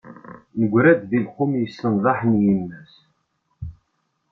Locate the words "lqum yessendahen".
1.25-2.33